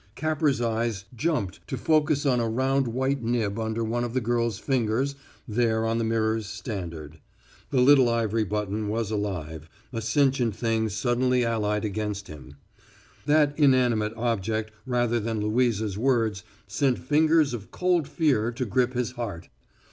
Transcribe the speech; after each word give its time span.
Capper's 0.15 0.59
eyes 0.61 1.05
jumped 1.15 1.59
to 1.67 1.77
focus 1.77 2.25
on 2.25 2.39
a 2.39 2.49
round 2.49 2.87
white 2.87 3.21
nib 3.21 3.59
under 3.59 3.83
one 3.83 4.03
of 4.03 4.15
the 4.15 4.19
girl's 4.19 4.57
fingers 4.57 5.13
there 5.47 5.85
on 5.85 5.99
the 5.99 6.03
mirror's 6.03 6.47
standard. 6.47 7.19
The 7.69 7.81
little 7.81 8.09
ivory 8.09 8.43
button 8.45 8.87
was 8.89 9.11
alive 9.11 9.69
a 9.93 10.01
sentient 10.01 10.55
thing 10.55 10.89
suddenly 10.89 11.45
allied 11.45 11.85
against 11.85 12.29
him. 12.29 12.55
That 13.27 13.53
inanimate 13.59 14.15
object 14.17 14.71
rather 14.87 15.19
than 15.19 15.39
Louisa's 15.39 15.99
words 15.99 16.43
sent 16.65 16.97
fingers 16.97 17.53
of 17.53 17.69
cold 17.69 18.07
fear 18.07 18.51
to 18.53 18.65
grip 18.65 18.93
his 18.93 19.11
heart. 19.11 19.49